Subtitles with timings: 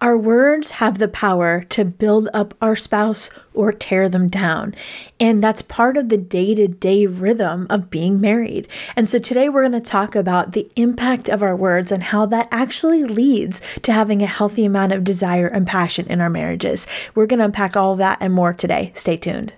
[0.00, 4.76] Our words have the power to build up our spouse or tear them down.
[5.18, 8.68] And that's part of the day to day rhythm of being married.
[8.94, 12.26] And so today we're going to talk about the impact of our words and how
[12.26, 16.86] that actually leads to having a healthy amount of desire and passion in our marriages.
[17.16, 18.92] We're going to unpack all of that and more today.
[18.94, 19.52] Stay tuned.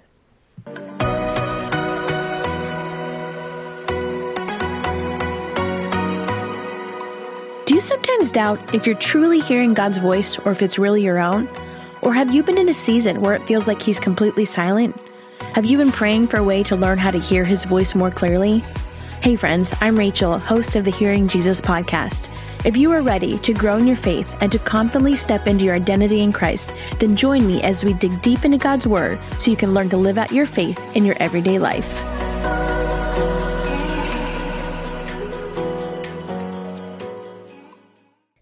[7.81, 11.49] You sometimes doubt if you're truly hearing God's voice or if it's really your own?
[12.03, 14.95] Or have you been in a season where it feels like He's completely silent?
[15.54, 18.11] Have you been praying for a way to learn how to hear His voice more
[18.11, 18.63] clearly?
[19.23, 22.29] Hey, friends, I'm Rachael, host of the Hearing Jesus podcast.
[22.67, 25.75] If you are ready to grow in your faith and to confidently step into your
[25.75, 29.57] identity in Christ, then join me as we dig deep into God's Word so you
[29.57, 32.30] can learn to live out your faith in your everyday life.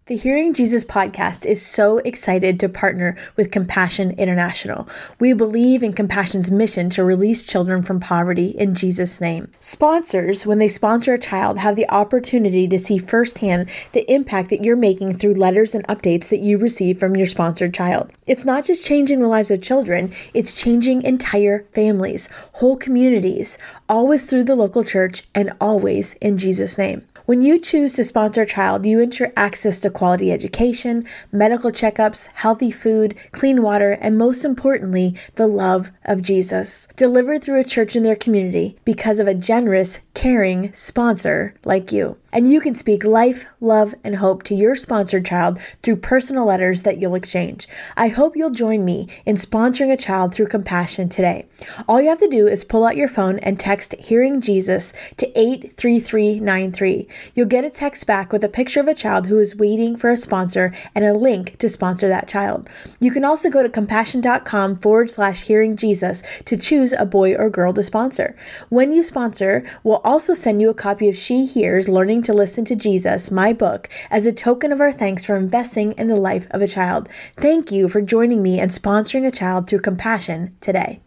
[0.09, 4.89] The Hearing Jesus podcast is so excited to partner with Compassion International.
[5.19, 9.51] We believe in Compassion's mission to release children from poverty in Jesus' name.
[9.61, 14.65] Sponsors, when they sponsor a child, have the opportunity to see firsthand the impact that
[14.65, 18.11] you're making through letters and updates that you receive from your sponsored child.
[18.27, 23.59] It's not just changing the lives of children, it's changing entire families, whole communities,
[23.91, 27.05] always through the local church and always in Jesus' name.
[27.29, 32.29] When you choose to sponsor a child, you ensure access to quality education, medical checkups,
[32.35, 37.97] healthy food, clean water, and most importantly, the love of Jesus, delivered through a church
[37.97, 42.17] in their community because of a generous, caring sponsor like you.
[42.31, 46.83] And you can speak life, love, and hope to your sponsored child through personal letters
[46.83, 47.67] that you'll exchange.
[47.97, 51.47] I hope you'll join me in sponsoring a child through compassion today.
[51.89, 55.27] All you have to do is pull out your phone and text Hearing Jesus to
[55.39, 57.09] 83393.
[57.35, 60.11] You'll get a text back with a picture of a child who is waiting for
[60.11, 62.69] a sponsor and a link to sponsor that child.
[63.01, 67.49] You can also go to compassion.com forward slash hearing Jesus to choose a boy or
[67.49, 68.37] girl to sponsor.
[68.69, 72.65] When you sponsor, we'll also send you a copy of She Hears Learning to Listen
[72.67, 76.47] to Jesus, my book, as a token of our thanks for investing in the life
[76.51, 77.09] of a child.
[77.37, 81.01] Thank you for joining me and sponsoring a child through compassion today.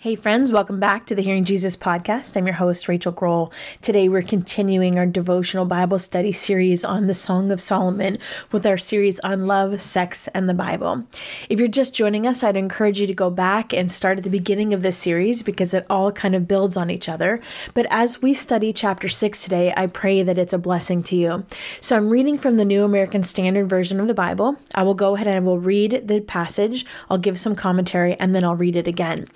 [0.00, 2.36] Hey, friends, welcome back to the Hearing Jesus podcast.
[2.36, 3.52] I'm your host, Rachael Grohl.
[3.82, 8.16] Today, we're continuing our devotional Bible study series on the Song of Solomon
[8.52, 11.04] with our series on love, sex, and the Bible.
[11.48, 14.30] If you're just joining us, I'd encourage you to go back and start at the
[14.30, 17.40] beginning of this series because it all kind of builds on each other.
[17.74, 21.44] But as we study chapter six today, I pray that it's a blessing to you.
[21.80, 24.58] So I'm reading from the New American Standard Version of the Bible.
[24.76, 28.32] I will go ahead and I will read the passage, I'll give some commentary, and
[28.32, 29.26] then I'll read it again.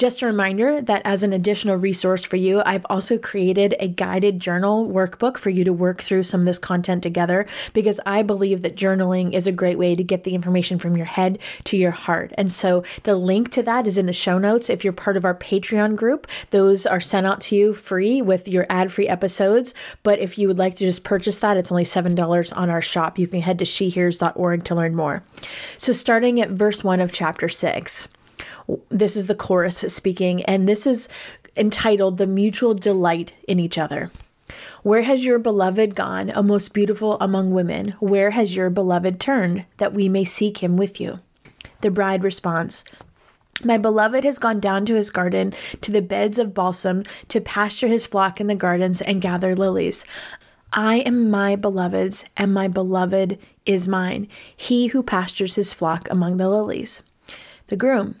[0.00, 4.40] Just a reminder that as an additional resource for you, I've also created a guided
[4.40, 8.62] journal workbook for you to work through some of this content together because I believe
[8.62, 11.90] that journaling is a great way to get the information from your head to your
[11.90, 12.32] heart.
[12.38, 14.70] And so the link to that is in the show notes.
[14.70, 18.48] If you're part of our Patreon group, those are sent out to you free with
[18.48, 19.74] your ad free episodes.
[20.02, 23.18] But if you would like to just purchase that, it's only $7 on our shop.
[23.18, 25.24] You can head to shehears.org to learn more.
[25.76, 28.08] So starting at verse 1 of chapter 6.
[28.88, 31.08] This is the chorus speaking, and this is
[31.56, 34.10] entitled The Mutual Delight in Each Other.
[34.82, 37.92] Where has your beloved gone, a most beautiful among women?
[38.00, 41.20] Where has your beloved turned, that we may seek him with you?
[41.80, 42.84] The bride responds,
[43.62, 47.88] my beloved has gone down to his garden, to the beds of balsam, to pasture
[47.88, 50.06] his flock in the gardens and gather lilies.
[50.72, 56.36] I am my beloved's, and my beloved is mine, he who pastures his flock among
[56.38, 57.02] the lilies.
[57.66, 58.16] The groom,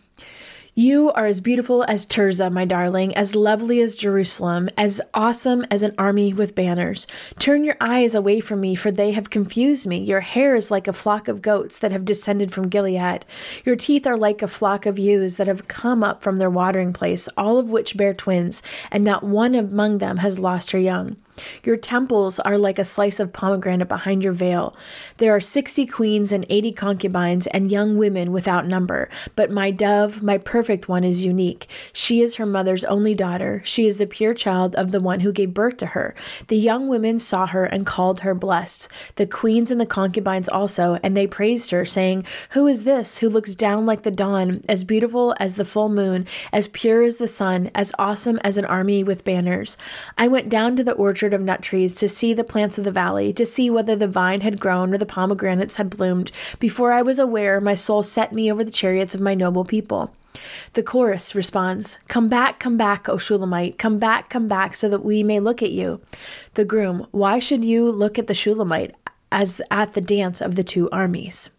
[0.74, 5.82] you are as beautiful as Tirzah, my darling, as lovely as Jerusalem, as awesome as
[5.82, 7.06] an army with banners.
[7.38, 9.98] Turn your eyes away from me, for they have confused me.
[9.98, 13.24] Your hair is like a flock of goats that have descended from Gilead.
[13.64, 16.92] Your teeth are like a flock of ewes that have come up from their watering
[16.92, 21.16] place, all of which bear twins, and not one among them has lost her young.
[21.64, 24.76] Your temples are like a slice of pomegranate behind your veil.
[25.18, 29.08] There are sixty queens and eighty concubines and young women without number.
[29.36, 31.68] But my dove, my perfect one, is unique.
[31.92, 33.62] She is her mother's only daughter.
[33.64, 36.14] She is the pure child of the one who gave birth to her.
[36.48, 38.88] The young women saw her and called her blessed.
[39.16, 43.28] The queens and the concubines also, and they praised her, saying, Who is this who
[43.28, 47.28] looks down like the dawn, as beautiful as the full moon, as pure as the
[47.28, 49.76] sun, as awesome as an army with banners?
[50.16, 52.84] I went down to the orchard orchard of nut trees to see the plants of
[52.84, 56.32] the valley, to see whether the vine had grown or the pomegranates had bloomed.
[56.58, 60.12] Before I was aware, my soul set me over the chariots of my noble people.
[60.72, 65.04] The chorus responds, Come back, come back, O Shulamite, come back, come back, so that
[65.04, 66.00] we may look at you.
[66.54, 68.94] The groom, Why should you look at the Shulamite
[69.30, 71.50] as at the dance of the two armies?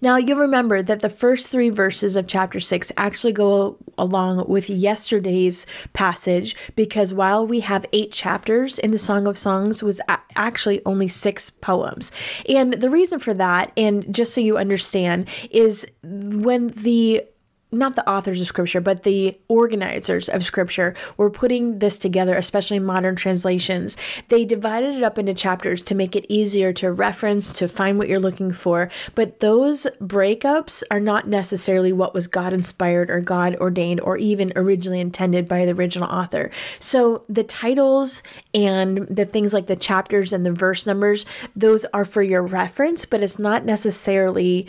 [0.00, 4.70] Now, you'll remember that the first three verses of chapter 6 actually go along with
[4.70, 10.00] yesterday's passage because while we have eight chapters in the Song of Songs was
[10.36, 12.12] actually only six poems.
[12.48, 17.24] And the reason for that, and just so you understand, is when the
[17.70, 22.78] not the authors of scripture, but the organizers of scripture were putting this together, especially
[22.78, 23.96] modern translations.
[24.28, 28.08] They divided it up into chapters to make it easier to reference, to find what
[28.08, 28.90] you're looking for.
[29.14, 34.52] But those breakups are not necessarily what was God inspired or God ordained or even
[34.56, 36.50] originally intended by the original author.
[36.78, 38.22] So the titles
[38.54, 43.04] and the things like the chapters and the verse numbers, those are for your reference,
[43.04, 44.66] but it's not necessarily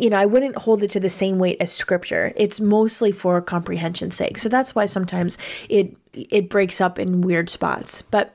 [0.00, 2.32] you know, I wouldn't hold it to the same weight as scripture.
[2.40, 4.38] It's mostly for comprehension's sake.
[4.38, 5.36] So that's why sometimes
[5.68, 8.00] it it breaks up in weird spots.
[8.00, 8.34] But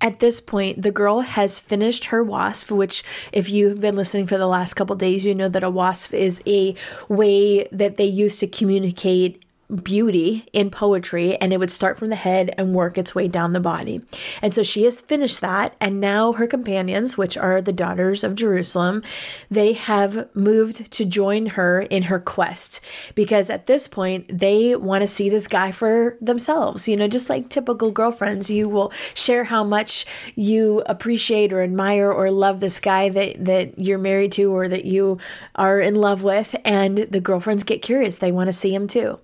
[0.00, 3.02] at this point, the girl has finished her wasf, which,
[3.32, 6.40] if you've been listening for the last couple days, you know that a wasf is
[6.46, 6.74] a
[7.08, 9.44] way that they use to communicate
[9.82, 13.52] beauty in poetry and it would start from the head and work its way down
[13.52, 14.00] the body.
[14.40, 18.34] And so she has finished that and now her companions, which are the daughters of
[18.34, 19.02] Jerusalem,
[19.50, 22.80] they have moved to join her in her quest
[23.14, 26.88] because at this point they want to see this guy for themselves.
[26.88, 32.10] You know, just like typical girlfriends, you will share how much you appreciate or admire
[32.10, 35.18] or love this guy that that you're married to or that you
[35.54, 38.16] are in love with and the girlfriends get curious.
[38.16, 39.18] They want to see him too.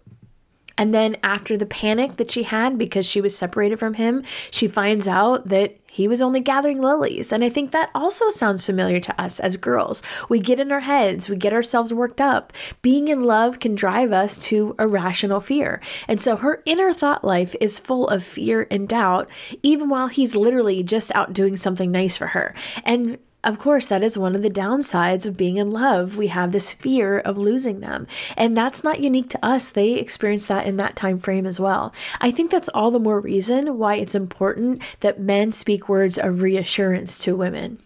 [0.77, 4.67] And then, after the panic that she had because she was separated from him, she
[4.67, 7.31] finds out that he was only gathering lilies.
[7.31, 10.03] And I think that also sounds familiar to us as girls.
[10.29, 12.53] We get in our heads, we get ourselves worked up.
[12.83, 15.81] Being in love can drive us to irrational fear.
[16.09, 19.31] And so her inner thought life is full of fear and doubt,
[19.63, 22.57] even while he's literally just out doing something nice for her.
[22.83, 26.17] And of course, that is one of the downsides of being in love.
[26.17, 28.07] We have this fear of losing them.
[28.37, 29.71] And that's not unique to us.
[29.71, 31.93] They experience that in that time frame as well.
[32.21, 36.43] I think that's all the more reason why it's important that men speak words of
[36.43, 37.79] reassurance to women.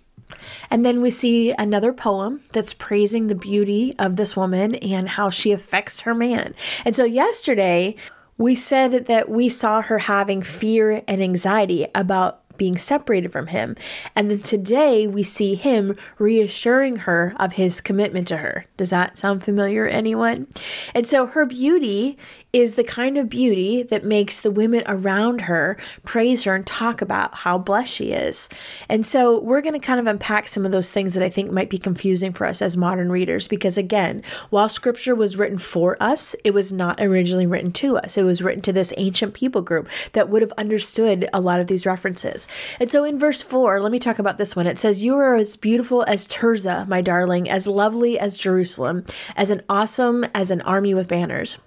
[0.70, 5.30] And then we see another poem that's praising the beauty of this woman and how
[5.30, 6.54] she affects her man.
[6.84, 7.96] And so yesterday,
[8.36, 13.76] we said that we saw her having fear and anxiety about being separated from him.
[14.14, 18.66] And then today we see him reassuring her of his commitment to her.
[18.76, 20.48] Does that sound familiar, anyone?
[20.94, 22.18] And so her beauty
[22.52, 27.02] is the kind of beauty that makes the women around her praise her and talk
[27.02, 28.48] about how blessed she is.
[28.88, 31.50] And so we're going to kind of unpack some of those things that I think
[31.50, 36.02] might be confusing for us as modern readers because, again, while scripture was written for
[36.02, 38.16] us, it was not originally written to us.
[38.16, 41.66] It was written to this ancient people group that would have understood a lot of
[41.66, 42.48] these references.
[42.80, 44.66] And so in verse 4, let me talk about this one.
[44.66, 49.04] It says, You are as beautiful as Tirzah, my darling, as lovely as Jerusalem,
[49.36, 51.58] as an awesome as an army with banners.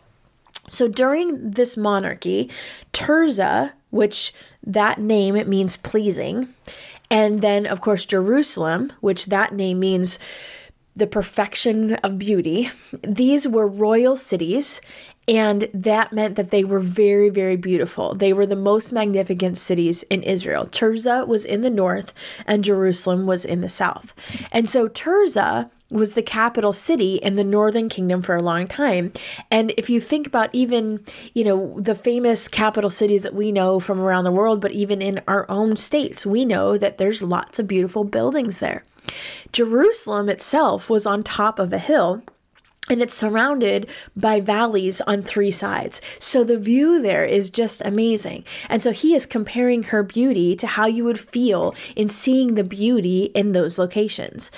[0.71, 2.49] So during this monarchy,
[2.93, 4.33] Tirzah, which
[4.65, 6.47] that name it means pleasing,
[7.09, 10.17] and then of course Jerusalem, which that name means
[10.95, 12.69] the perfection of beauty.
[13.03, 14.79] These were royal cities,
[15.27, 18.15] and that meant that they were very, very beautiful.
[18.15, 20.65] They were the most magnificent cities in Israel.
[20.65, 22.13] Tirzah was in the north,
[22.45, 24.13] and Jerusalem was in the south.
[24.53, 29.11] And so Tirzah was the capital city in the northern kingdom for a long time.
[29.51, 33.79] And if you think about even, you know, the famous capital cities that we know
[33.79, 37.59] from around the world, but even in our own states, we know that there's lots
[37.59, 38.83] of beautiful buildings there.
[39.51, 42.23] Jerusalem itself was on top of a hill
[42.89, 46.01] and it's surrounded by valleys on three sides.
[46.19, 48.43] So the view there is just amazing.
[48.67, 52.63] And so he is comparing her beauty to how you would feel in seeing the
[52.63, 54.51] beauty in those locations.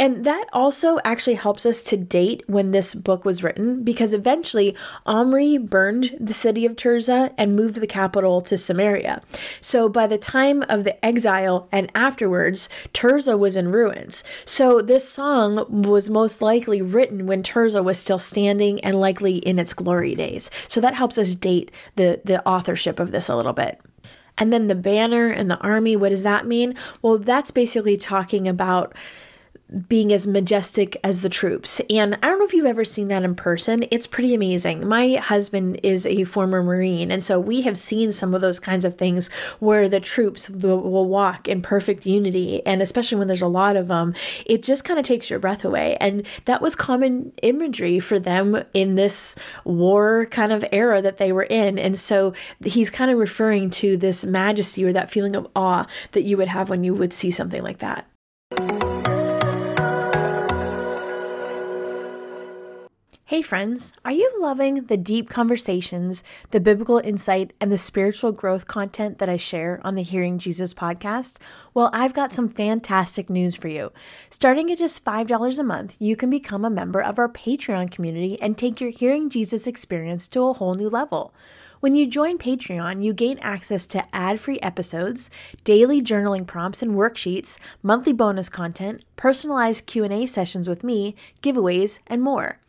[0.00, 4.76] And that also actually helps us to date when this book was written because eventually
[5.06, 9.22] Omri burned the city of Tirzah and moved the capital to Samaria.
[9.60, 14.22] So by the time of the exile and afterwards, Tirzah was in ruins.
[14.44, 19.58] So this song was most likely written when Tirzah was still standing and likely in
[19.58, 20.48] its glory days.
[20.68, 23.80] So that helps us date the, the authorship of this a little bit.
[24.36, 26.76] And then the banner and the army, what does that mean?
[27.02, 28.94] Well, that's basically talking about
[29.88, 31.80] being as majestic as the troops.
[31.90, 33.84] And I don't know if you've ever seen that in person.
[33.90, 34.88] It's pretty amazing.
[34.88, 38.84] My husband is a former Marine, and so we have seen some of those kinds
[38.84, 42.64] of things where the troops will, walk in perfect unity.
[42.66, 45.64] And especially when there's a lot of them, it just kind of takes your breath
[45.64, 45.96] away.
[46.00, 51.32] And that was common imagery for them in this war kind of era that they
[51.32, 51.78] were in.
[51.78, 52.34] And so
[52.64, 56.48] he's kind of referring to this majesty or that feeling of awe that you would
[56.48, 58.06] have when you would see something like that.
[63.28, 68.66] Hey, friends, are you loving the deep conversations, the biblical insight, and the spiritual growth
[68.66, 71.36] content that I share on the Hearing Jesus podcast?
[71.74, 73.92] Well, I've got some fantastic news for you.
[74.30, 78.40] Starting at just $5 a month, you can become a member of our Patreon community
[78.40, 81.34] and take your Hearing Jesus experience to a whole new level.
[81.80, 85.30] When you join Patreon, you gain access to ad-free episodes,
[85.64, 92.22] daily journaling prompts and worksheets, monthly bonus content, personalized Q&A sessions with me, giveaways, and
[92.22, 92.60] more.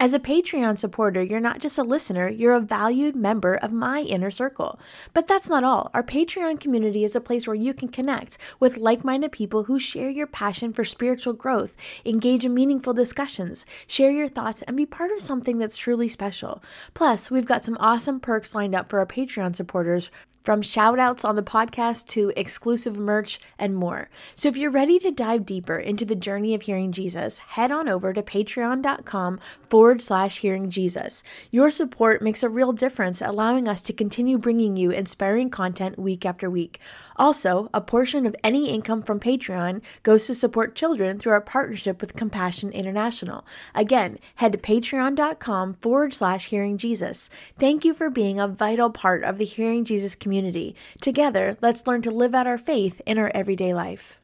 [0.00, 4.02] As a Patreon supporter, you're not just a listener, you're a valued member of my
[4.02, 4.78] inner circle.
[5.12, 5.90] But that's not all.
[5.92, 9.80] Our Patreon community is a place where you can connect with like minded people who
[9.80, 11.74] share your passion for spiritual growth,
[12.04, 16.62] engage in meaningful discussions, share your thoughts, and be part of something that's truly special.
[16.94, 21.36] Plus, we've got some awesome perks lined up for our Patreon supporters from shoutouts on
[21.36, 24.08] the podcast to exclusive merch and more.
[24.34, 27.88] So if you're ready to dive deeper into the journey of hearing Jesus, head on
[27.88, 31.22] over to patreon.com forward slash hearing Jesus.
[31.50, 36.24] Your support makes a real difference, allowing us to continue bringing you inspiring content week
[36.24, 36.78] after week.
[37.16, 42.00] Also, a portion of any income from Patreon goes to support children through our partnership
[42.00, 43.44] with Compassion International.
[43.74, 47.28] Again, head to patreon.com forward slash hearing Jesus.
[47.58, 50.76] Thank you for being a vital part of the Hearing Jesus community community.
[51.00, 54.20] Together, let's learn to live out our faith in our everyday life.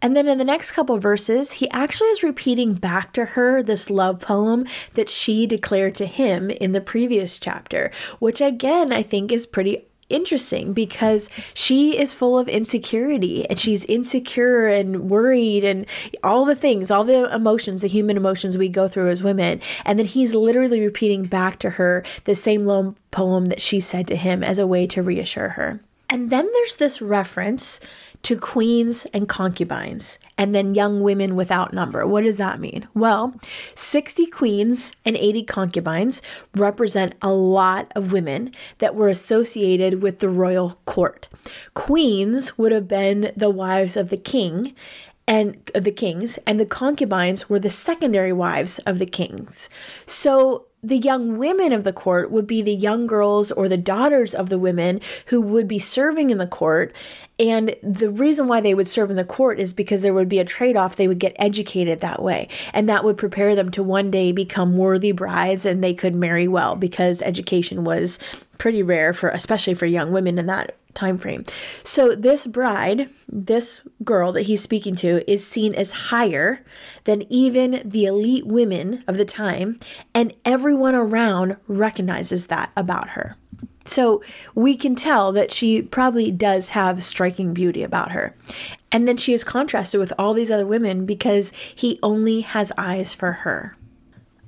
[0.00, 3.90] And then in the next couple verses, he actually is repeating back to her this
[3.90, 7.90] love poem that she declared to him in the previous chapter,
[8.20, 13.84] which again I think is pretty interesting because she is full of insecurity and she's
[13.86, 15.86] insecure and worried and
[16.22, 19.60] all the things, all the emotions, the human emotions we go through as women.
[19.84, 24.16] And then he's literally repeating back to her the same poem that she said to
[24.16, 25.80] him as a way to reassure her.
[26.08, 27.80] And then there's this reference
[28.22, 32.06] to queens and concubines, and then young women without number.
[32.06, 32.86] What does that mean?
[32.94, 33.34] Well,
[33.74, 36.22] 60 queens and 80 concubines
[36.54, 41.28] represent a lot of women that were associated with the royal court.
[41.74, 44.74] Queens would have been the wives of the king,
[45.26, 49.68] and the kings, and the concubines were the secondary wives of the kings.
[50.06, 54.34] So the young women of the court would be the young girls or the daughters
[54.34, 56.92] of the women who would be serving in the court.
[57.38, 60.40] And the reason why they would serve in the court is because there would be
[60.40, 60.96] a trade off.
[60.96, 62.48] They would get educated that way.
[62.72, 66.48] And that would prepare them to one day become worthy brides and they could marry
[66.48, 68.18] well because education was
[68.58, 71.44] pretty rare for, especially for young women in that time frame.
[71.84, 76.64] So this bride, this girl that he's speaking to is seen as higher
[77.04, 79.78] than even the elite women of the time
[80.14, 80.32] and
[80.72, 83.36] everyone around recognizes that about her.
[83.84, 84.22] So
[84.54, 88.34] we can tell that she probably does have striking beauty about her.
[88.90, 93.12] And then she is contrasted with all these other women because he only has eyes
[93.12, 93.76] for her.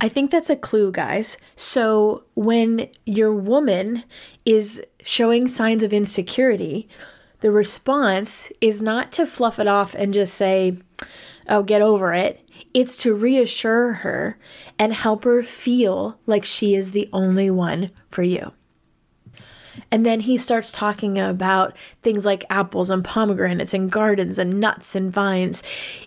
[0.00, 1.36] I think that's a clue, guys.
[1.56, 4.04] So when your woman
[4.46, 6.88] is showing signs of insecurity,
[7.40, 10.78] the response is not to fluff it off and just say,
[11.50, 12.43] oh, get over it.
[12.74, 14.36] It's to reassure her
[14.78, 18.52] and help her feel like she is the only one for you.
[19.90, 24.94] And then he starts talking about things like apples and pomegranates and gardens and nuts
[24.94, 25.62] and vines.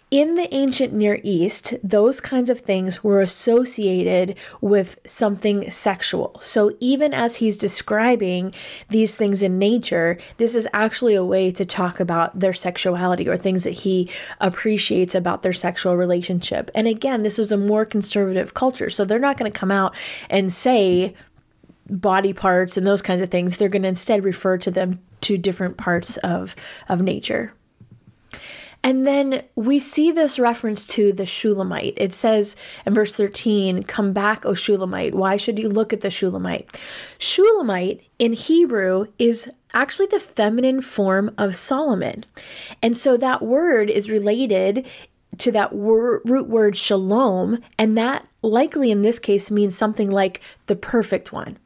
[0.10, 6.40] In the ancient Near East, those kinds of things were associated with something sexual.
[6.42, 8.54] So even as he's describing
[8.90, 13.36] these things in nature, this is actually a way to talk about their sexuality or
[13.36, 14.10] things that he
[14.40, 16.72] appreciates about their sexual relationship.
[16.74, 18.90] And again, this was a more conservative culture.
[18.90, 19.94] So they're not going to come out
[20.30, 21.16] and say,
[21.90, 23.58] body parts and those kinds of things.
[23.58, 26.56] They're going to instead refer to them to different parts of,
[26.90, 27.54] of nature.
[28.84, 31.96] And then we see this reference to the Shulamite.
[31.98, 35.16] It says in verse 13, Come back, O Shulamite.
[35.16, 36.80] Why should you look at the Shulamite?
[37.18, 42.24] Shulamite in Hebrew is actually the feminine form of Solomon.
[42.82, 44.88] And so that word is related
[45.40, 50.42] to that wor- root word shalom, and that likely in this case means something like
[50.68, 51.58] the perfect one.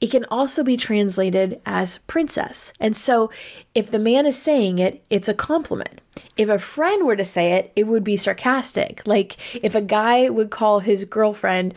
[0.00, 2.72] It can also be translated as princess.
[2.80, 3.30] And so
[3.74, 6.00] if the man is saying it, it's a compliment.
[6.36, 9.02] If a friend were to say it, it would be sarcastic.
[9.06, 11.74] Like if a guy would call his girlfriend,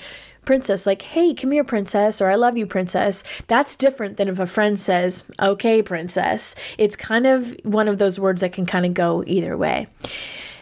[0.47, 4.39] princess, like, hey, come here, princess, or I love you, princess, that's different than if
[4.39, 6.55] a friend says, okay, princess.
[6.77, 9.87] It's kind of one of those words that can kind of go either way.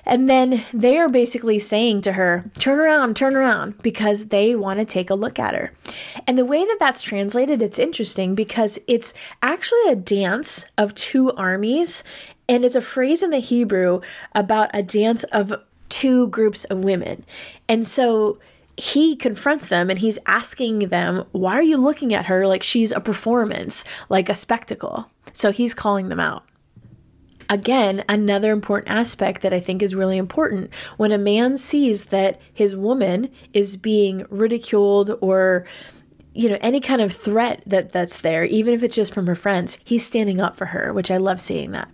[0.05, 4.79] And then they are basically saying to her, turn around, turn around, because they want
[4.79, 5.73] to take a look at her.
[6.27, 11.31] And the way that that's translated, it's interesting because it's actually a dance of two
[11.33, 12.03] armies.
[12.47, 14.01] And it's a phrase in the Hebrew
[14.33, 15.53] about a dance of
[15.89, 17.25] two groups of women.
[17.67, 18.37] And so
[18.77, 22.91] he confronts them and he's asking them, Why are you looking at her like she's
[22.91, 25.09] a performance, like a spectacle?
[25.33, 26.43] So he's calling them out
[27.49, 30.73] again, another important aspect that I think is really important.
[30.97, 35.65] When a man sees that his woman is being ridiculed or
[36.33, 39.35] you know any kind of threat that that's there even if it's just from her
[39.35, 41.89] friends he's standing up for her which i love seeing that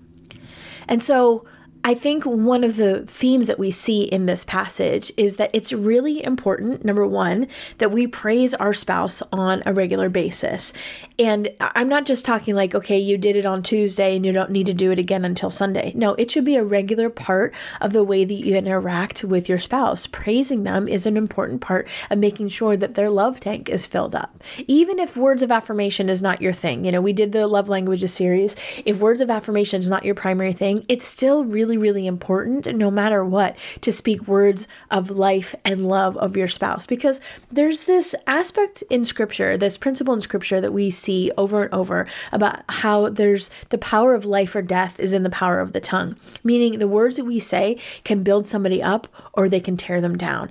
[0.87, 1.45] and so
[1.83, 5.73] I think one of the themes that we see in this passage is that it's
[5.73, 7.47] really important, number one,
[7.79, 10.73] that we praise our spouse on a regular basis.
[11.17, 14.51] And I'm not just talking like, okay, you did it on Tuesday and you don't
[14.51, 15.91] need to do it again until Sunday.
[15.95, 19.59] No, it should be a regular part of the way that you interact with your
[19.59, 20.05] spouse.
[20.05, 24.13] Praising them is an important part of making sure that their love tank is filled
[24.13, 24.43] up.
[24.67, 27.69] Even if words of affirmation is not your thing, you know, we did the love
[27.69, 28.55] languages series.
[28.85, 32.75] If words of affirmation is not your primary thing, it's still really really, really important,
[32.75, 36.85] no matter what, to speak words of life and love of your spouse.
[36.85, 41.73] Because there's this aspect in scripture, this principle in scripture that we see over and
[41.73, 45.73] over about how there's the power of life or death is in the power of
[45.73, 49.77] the tongue, meaning the words that we say can build somebody up or they can
[49.77, 50.49] tear them down.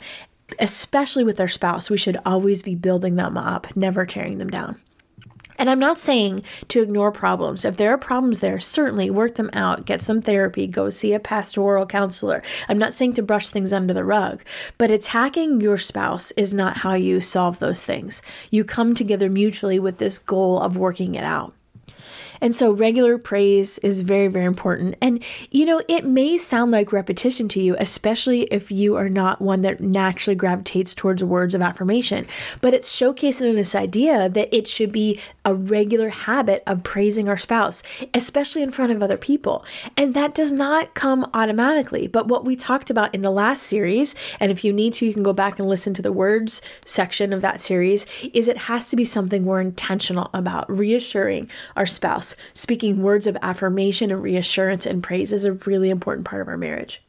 [0.59, 4.81] Especially with our spouse, we should always be building them up, never tearing them down.
[5.61, 7.67] And I'm not saying to ignore problems.
[7.67, 11.21] If there are problems there, certainly work them out, get some therapy, go see a
[11.21, 12.43] pastoral counselor.
[12.67, 14.43] I'm not saying to brush things under the rug,
[14.79, 18.23] but attacking your spouse is not how you solve those things.
[18.51, 21.53] You come together mutually with this goal of working it out.
[22.41, 24.97] And so regular praise is very, very important.
[25.01, 29.41] And, you know, it may sound like repetition to you, especially if you are not
[29.41, 32.27] one that naturally gravitates towards words of affirmation.
[32.61, 37.37] But it's showcasing this idea that it should be a regular habit of praising our
[37.37, 37.83] spouse,
[38.15, 39.65] especially in front of other people.
[39.97, 42.07] And that does not come automatically.
[42.07, 45.13] But what we talked about in the last series, and if you need to, you
[45.13, 48.91] can go back and listen to the words section of that series, is it has
[48.91, 54.87] to be something we're intentional about, reassuring our spouse speaking words of affirmation and reassurance
[54.87, 57.03] and praise is a really important part of our marriage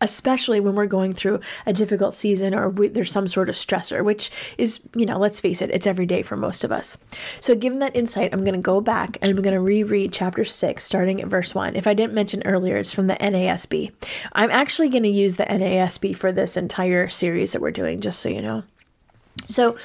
[0.00, 4.04] especially when we're going through a difficult season or we, there's some sort of stressor,
[4.04, 6.96] which is, you know, let's face it, it's every day for most of us.
[7.40, 10.44] So, given that insight, I'm going to go back and I'm going to reread chapter
[10.44, 11.76] 6, starting at verse 1.
[11.76, 13.92] If I didn't mention earlier, it's from the NASB.
[14.32, 18.20] I'm actually going to use the NASB for this entire series that we're doing, just
[18.20, 18.64] so you know.
[19.46, 19.76] So,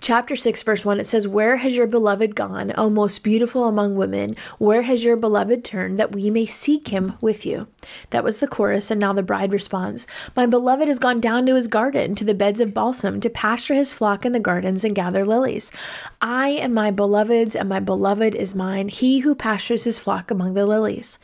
[0.00, 3.96] chapter 6, verse 1, it says, Where has your beloved gone, O most beautiful among
[3.96, 4.36] women?
[4.58, 7.68] Where has your beloved turned, that we may seek him with you?
[8.10, 10.06] That was the chorus, and now the bride responds,
[10.36, 13.74] My beloved has gone down to his garden, to the beds of balsam, to pasture
[13.74, 15.72] his flock in the gardens and gather lilies.
[16.20, 20.54] I am my beloved's, and my beloved is mine, he who pastures his flock among
[20.54, 21.18] the lilies.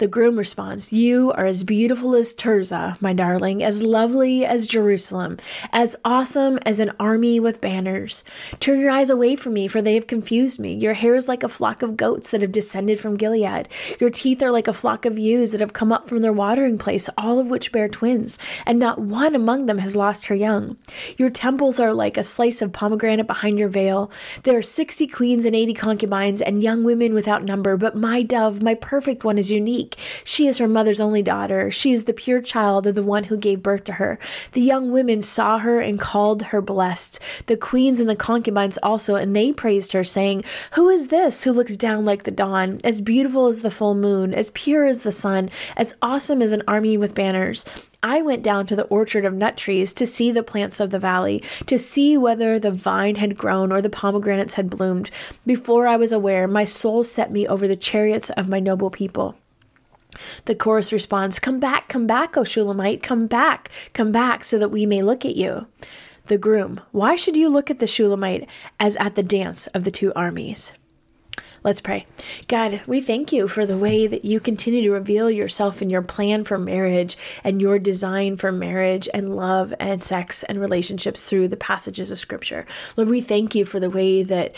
[0.00, 5.36] The groom responds, You are as beautiful as Tirzah, my darling, as lovely as Jerusalem,
[5.74, 8.09] as awesome as an army with banners.
[8.60, 10.74] Turn your eyes away from me, for they have confused me.
[10.74, 13.68] Your hair is like a flock of goats that have descended from Gilead.
[13.98, 16.78] Your teeth are like a flock of ewes that have come up from their watering
[16.78, 20.76] place, all of which bear twins, and not one among them has lost her young.
[21.16, 24.10] Your temples are like a slice of pomegranate behind your veil.
[24.42, 28.62] There are sixty queens and eighty concubines, and young women without number, but my dove,
[28.62, 29.96] my perfect one, is unique.
[30.24, 31.70] She is her mother's only daughter.
[31.70, 34.18] She is the pure child of the one who gave birth to her.
[34.52, 37.20] The young women saw her and called her blessed.
[37.46, 41.52] The queens and the concubines also, and they praised her, saying, Who is this who
[41.52, 45.12] looks down like the dawn, as beautiful as the full moon, as pure as the
[45.12, 47.64] sun, as awesome as an army with banners?
[48.02, 50.98] I went down to the orchard of nut trees to see the plants of the
[50.98, 55.10] valley, to see whether the vine had grown or the pomegranates had bloomed.
[55.44, 59.36] Before I was aware, my soul set me over the chariots of my noble people.
[60.46, 64.70] The chorus responds, Come back, come back, O Shulamite, come back, come back, so that
[64.70, 65.66] we may look at you.
[66.26, 69.90] The groom, Why should you look at the Shulamite as at the dance of the
[69.90, 70.72] two armies?
[71.62, 72.06] Let's pray.
[72.48, 76.00] God, we thank you for the way that you continue to reveal yourself in your
[76.00, 81.48] plan for marriage and your design for marriage and love and sex and relationships through
[81.48, 82.64] the passages of Scripture.
[82.96, 84.54] Lord, we thank you for the way that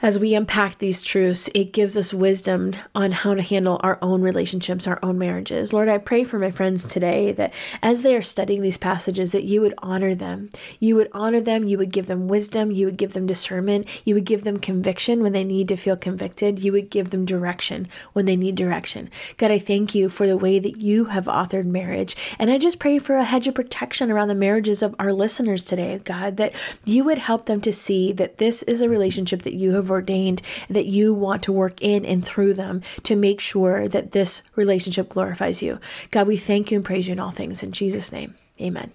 [0.00, 4.22] as we unpack these truths, it gives us wisdom on how to handle our own
[4.22, 5.72] relationships, our own marriages.
[5.72, 9.44] Lord, I pray for my friends today that as they are studying these passages, that
[9.44, 10.50] you would honor them.
[10.78, 11.64] You would honor them.
[11.64, 12.70] You would give them wisdom.
[12.70, 13.86] You would give them discernment.
[14.04, 16.62] You would give them conviction when they need to feel convicted.
[16.62, 19.10] You would give them direction when they need direction.
[19.36, 22.14] God, I thank you for the way that you have authored marriage.
[22.38, 25.64] And I just pray for a hedge of protection around the marriages of our listeners
[25.64, 29.54] today, God, that you would help them to see that this is a relationship that
[29.54, 33.40] you have have ordained that you want to work in and through them to make
[33.40, 35.80] sure that this relationship glorifies you.
[36.10, 37.62] God, we thank you and praise you in all things.
[37.62, 38.92] In Jesus' name, amen.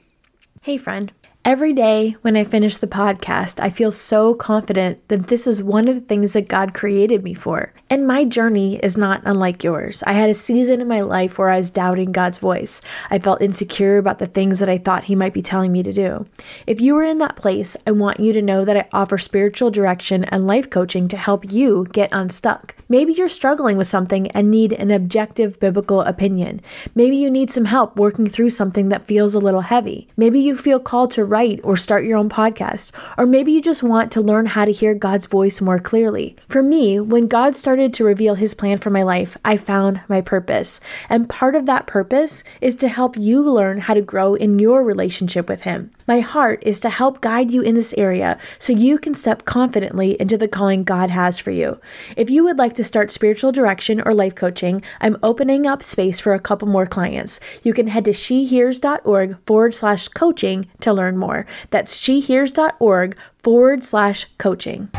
[0.62, 1.12] Hey, friend.
[1.46, 5.90] Every day when I finish the podcast, I feel so confident that this is one
[5.90, 7.74] of the things that God created me for.
[7.90, 10.02] And my journey is not unlike yours.
[10.08, 12.82] I had a season in my life where I was doubting God's voice.
[13.12, 15.92] I felt insecure about the things that I thought He might be telling me to
[15.92, 16.26] do.
[16.66, 19.70] If you are in that place, I want you to know that I offer spiritual
[19.70, 22.74] direction and life coaching to help you get unstuck.
[22.88, 26.62] Maybe you're struggling with something and need an objective biblical opinion.
[26.96, 30.08] Maybe you need some help working through something that feels a little heavy.
[30.16, 32.92] Maybe you feel called to write or start your own podcast.
[33.18, 36.36] Or maybe you just want to learn how to hear God's voice more clearly.
[36.48, 40.22] For me, when God started to reveal his plan for my life, I found my
[40.22, 40.80] purpose.
[41.10, 44.84] And part of that purpose is to help you learn how to grow in your
[44.84, 45.90] relationship with him.
[46.08, 50.20] My heart is to help guide you in this area so you can step confidently
[50.20, 51.80] into the calling God has for you.
[52.18, 56.20] If you would like to start spiritual direction or life coaching, I'm opening up space
[56.20, 57.40] for a couple more clients.
[57.64, 61.46] You can head to shehears.org forward slash coaching to learn more more.
[61.70, 64.90] That's shehears.org forward slash coaching.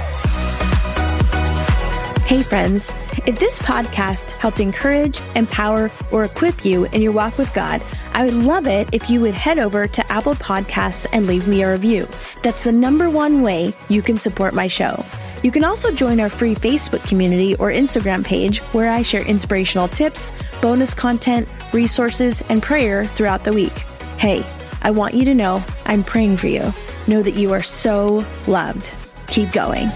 [2.26, 2.94] Hey, friends.
[3.26, 7.82] If this podcast helped encourage, empower, or equip you in your walk with God,
[8.12, 11.62] I would love it if you would head over to Apple Podcasts and leave me
[11.62, 12.08] a review.
[12.42, 15.04] That's the number one way you can support my show.
[15.42, 19.88] You can also join our free Facebook community or Instagram page where I share inspirational
[19.88, 20.32] tips,
[20.62, 23.84] bonus content, resources, and prayer throughout the week.
[24.16, 24.42] Hey,
[24.84, 26.72] I want you to know I'm praying for you.
[27.06, 28.94] Know that you are so loved.
[29.28, 29.88] Keep going.